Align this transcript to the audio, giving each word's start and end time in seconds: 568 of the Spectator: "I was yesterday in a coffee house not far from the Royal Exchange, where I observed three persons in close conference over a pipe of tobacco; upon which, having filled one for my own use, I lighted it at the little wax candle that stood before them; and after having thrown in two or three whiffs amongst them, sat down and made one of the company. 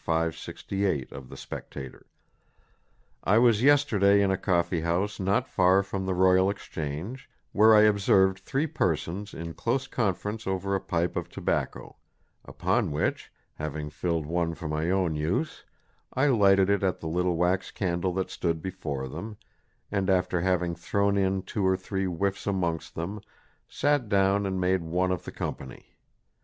568 0.03 1.11
of 1.11 1.29
the 1.29 1.37
Spectator: 1.37 2.07
"I 3.23 3.37
was 3.37 3.61
yesterday 3.61 4.23
in 4.23 4.31
a 4.31 4.35
coffee 4.35 4.81
house 4.81 5.19
not 5.19 5.47
far 5.47 5.83
from 5.83 6.07
the 6.07 6.15
Royal 6.15 6.49
Exchange, 6.49 7.29
where 7.51 7.75
I 7.75 7.81
observed 7.81 8.39
three 8.39 8.65
persons 8.65 9.31
in 9.35 9.53
close 9.53 9.85
conference 9.85 10.47
over 10.47 10.73
a 10.73 10.81
pipe 10.81 11.15
of 11.15 11.29
tobacco; 11.29 11.97
upon 12.43 12.89
which, 12.91 13.31
having 13.53 13.91
filled 13.91 14.25
one 14.25 14.55
for 14.55 14.67
my 14.67 14.89
own 14.89 15.13
use, 15.13 15.65
I 16.15 16.29
lighted 16.29 16.71
it 16.71 16.81
at 16.81 16.99
the 16.99 17.07
little 17.07 17.37
wax 17.37 17.69
candle 17.69 18.15
that 18.15 18.31
stood 18.31 18.59
before 18.59 19.07
them; 19.07 19.37
and 19.91 20.09
after 20.09 20.41
having 20.41 20.73
thrown 20.73 21.15
in 21.15 21.43
two 21.43 21.63
or 21.63 21.77
three 21.77 22.05
whiffs 22.05 22.47
amongst 22.47 22.95
them, 22.95 23.21
sat 23.69 24.09
down 24.09 24.47
and 24.47 24.59
made 24.59 24.81
one 24.81 25.11
of 25.11 25.25
the 25.25 25.31
company. 25.31 25.93